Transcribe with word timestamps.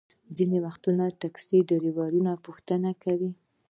ځینې 0.35 0.57
وخت 0.65 0.81
ټکسي 1.21 1.57
ډریوران 1.69 2.27
پوښتنه 2.45 2.89
کوي. 3.03 3.31